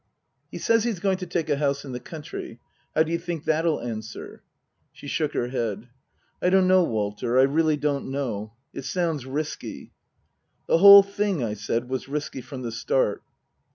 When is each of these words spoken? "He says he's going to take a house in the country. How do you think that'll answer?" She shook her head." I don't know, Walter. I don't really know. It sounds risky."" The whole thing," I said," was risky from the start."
"He 0.51 0.57
says 0.57 0.83
he's 0.83 0.99
going 0.99 1.17
to 1.17 1.27
take 1.27 1.47
a 1.47 1.57
house 1.57 1.85
in 1.85 1.91
the 1.91 1.99
country. 1.99 2.59
How 2.95 3.03
do 3.03 3.11
you 3.11 3.19
think 3.19 3.43
that'll 3.43 3.79
answer?" 3.81 4.41
She 4.93 5.05
shook 5.05 5.33
her 5.33 5.49
head." 5.49 5.89
I 6.41 6.49
don't 6.49 6.67
know, 6.67 6.81
Walter. 6.83 7.37
I 7.39 7.43
don't 7.45 7.53
really 7.53 7.77
know. 7.77 8.51
It 8.73 8.85
sounds 8.85 9.27
risky."" 9.27 9.91
The 10.67 10.79
whole 10.79 11.03
thing," 11.03 11.43
I 11.43 11.53
said," 11.53 11.87
was 11.89 12.09
risky 12.09 12.41
from 12.41 12.63
the 12.63 12.71
start." 12.71 13.21